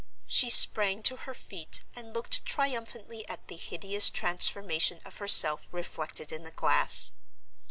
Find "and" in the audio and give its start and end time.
1.95-2.11